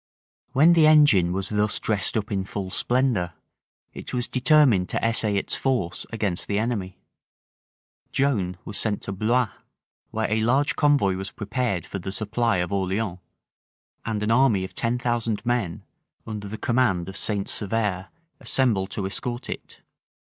When 0.53 0.73
the 0.73 0.87
engine 0.87 1.31
was 1.31 1.49
thus 1.49 1.77
dressed 1.77 2.17
up 2.17 2.31
in 2.31 2.43
full 2.43 2.71
splendor, 2.71 3.33
it 3.93 4.15
was 4.15 4.27
determined 4.27 4.89
to 4.89 5.05
essay 5.05 5.37
its 5.37 5.55
force 5.55 6.07
against 6.11 6.47
the 6.47 6.57
enemy. 6.57 6.97
Joan 8.11 8.57
was 8.65 8.79
sent 8.79 9.03
to 9.03 9.11
Blois, 9.11 9.49
where 10.09 10.25
a 10.33 10.41
large 10.41 10.75
convoy 10.75 11.13
was 11.13 11.29
prepared 11.29 11.85
for 11.85 11.99
the 11.99 12.11
supply 12.11 12.57
of 12.57 12.73
Orleans, 12.73 13.19
and 14.03 14.23
an 14.23 14.31
army 14.31 14.63
of 14.63 14.73
ten 14.73 14.97
thousand 14.97 15.45
men, 15.45 15.83
under 16.25 16.47
the 16.47 16.57
command 16.57 17.07
of 17.07 17.15
St. 17.15 17.47
Severe, 17.47 18.07
assembled 18.39 18.89
to 18.89 19.05
escort 19.05 19.51
it. 19.51 19.81